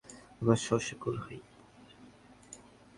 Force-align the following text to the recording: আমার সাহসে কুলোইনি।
আমার 0.41 0.59
সাহসে 0.65 0.95
কুলোইনি। 1.01 1.39